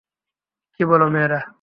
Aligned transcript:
কি 0.75 0.83
বলো, 0.85 1.05
মেয়েরা? 1.09 1.41